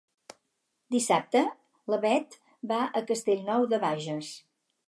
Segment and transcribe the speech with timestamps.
[0.95, 1.43] Dissabte
[1.95, 2.39] na Bet
[2.73, 4.35] va a Castellnou de Bages.